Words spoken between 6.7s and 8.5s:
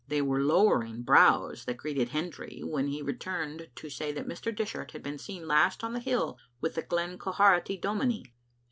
the Glen Quharity dominie.